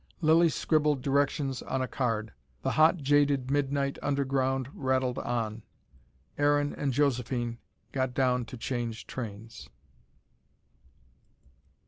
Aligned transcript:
Lilly 0.19 0.49
scribbled 0.49 1.03
directions 1.03 1.61
on 1.61 1.79
a 1.83 1.87
card. 1.87 2.33
The 2.63 2.71
hot, 2.71 2.97
jaded 2.97 3.51
midnight 3.51 3.99
underground 4.01 4.67
rattled 4.73 5.19
on. 5.19 5.61
Aaron 6.39 6.73
and 6.73 6.91
Josephine 6.91 7.59
got 7.91 8.15
down 8.15 8.45
to 8.45 8.57
change 8.57 9.05
trains. 9.05 9.69